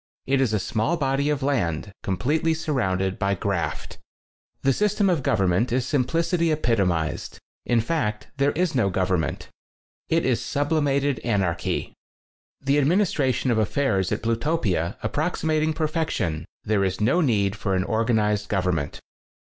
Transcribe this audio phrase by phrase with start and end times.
[0.25, 3.99] It is a small body of land com pletely surrounded by graft.
[4.63, 9.49] The system of government is sim plicity epitomized— in fact, there is no government.
[10.09, 11.93] It is sublimated anarchy.
[12.61, 17.83] The administration of affairs at Plu topia approximating perfection, there is no need for an
[17.83, 19.01] organized govern ment.